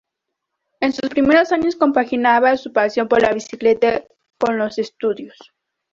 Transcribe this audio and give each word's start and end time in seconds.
En 0.79 0.93
sus 0.93 1.11
primeros 1.11 1.51
años 1.51 1.75
compaginaba 1.75 2.57
su 2.57 2.73
pasión 2.73 3.07
por 3.07 3.21
la 3.21 3.33
bicicleta 3.33 4.03
con 4.39 4.57
los 4.57 4.79
estudios. 4.79 5.37